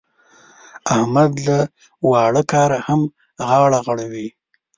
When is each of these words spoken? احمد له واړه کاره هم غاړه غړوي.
احمد 0.95 1.31
له 1.47 1.57
واړه 2.09 2.43
کاره 2.51 2.77
هم 2.87 3.01
غاړه 3.47 3.79
غړوي. 3.87 4.27